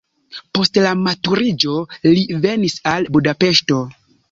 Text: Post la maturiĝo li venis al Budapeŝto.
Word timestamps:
Post 0.57 0.79
la 0.85 0.93
maturiĝo 1.07 1.77
li 2.07 2.25
venis 2.47 2.81
al 2.95 3.09
Budapeŝto. 3.19 3.81